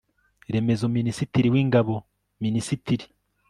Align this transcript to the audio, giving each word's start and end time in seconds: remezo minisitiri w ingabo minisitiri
remezo 0.53 0.85
minisitiri 0.95 1.47
w 1.53 1.55
ingabo 1.63 1.95
minisitiri 2.43 3.05